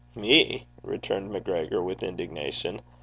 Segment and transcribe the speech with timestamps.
[0.15, 2.81] 'Me!' returned MacGregor, with indignation.